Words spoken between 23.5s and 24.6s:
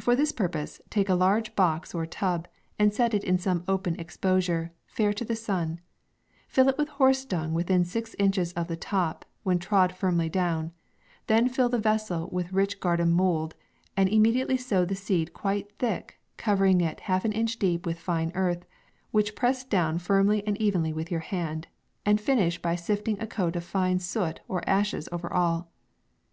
of fine soot